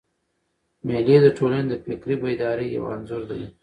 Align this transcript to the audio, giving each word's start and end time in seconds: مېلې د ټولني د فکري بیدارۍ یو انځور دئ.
مېلې 0.87 1.17
د 1.23 1.27
ټولني 1.37 1.63
د 1.69 1.73
فکري 1.83 2.15
بیدارۍ 2.21 2.67
یو 2.75 2.83
انځور 2.95 3.23
دئ. 3.29 3.43